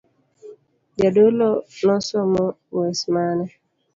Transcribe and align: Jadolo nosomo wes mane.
Jadolo 1.01 1.47
nosomo 1.85 2.43
wes 2.77 2.99
mane. 3.13 3.45